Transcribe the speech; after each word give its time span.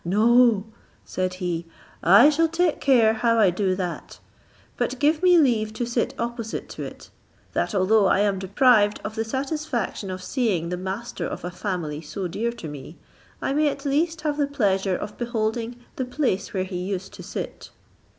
"No," 0.03 0.63
said 1.05 1.35
he, 1.35 1.67
"I 2.01 2.31
shall 2.31 2.47
take 2.47 2.81
care 2.81 3.13
how 3.13 3.37
I 3.37 3.51
do 3.51 3.75
that; 3.75 4.17
but 4.75 4.97
give 4.97 5.21
me 5.21 5.37
leave 5.37 5.73
to 5.73 5.85
sit 5.85 6.15
opposite 6.17 6.67
to 6.69 6.81
it, 6.83 7.11
that 7.53 7.75
although 7.75 8.07
I 8.07 8.21
am 8.21 8.39
deprived 8.39 8.99
of 9.03 9.13
the 9.13 9.23
satisfaction 9.23 10.09
of 10.09 10.23
seeing 10.23 10.69
the 10.69 10.75
master 10.75 11.27
of 11.27 11.45
a 11.45 11.51
family 11.51 12.01
so 12.01 12.27
dear 12.27 12.51
to 12.51 12.67
me, 12.67 12.97
I 13.43 13.53
may 13.53 13.67
at 13.69 13.85
least 13.85 14.21
have 14.21 14.37
the 14.37 14.47
pleasure 14.47 14.95
of 14.97 15.19
beholding 15.19 15.75
the 15.97 16.05
place 16.05 16.51
where 16.51 16.63
he 16.63 16.77
used 16.77 17.13
to 17.13 17.21
sit." 17.21 17.69